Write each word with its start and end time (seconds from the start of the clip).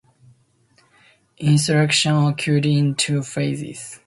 Instruction 1.37 2.15
occurred 2.25 2.65
in 2.65 2.95
two 2.95 3.21
phases. 3.21 3.99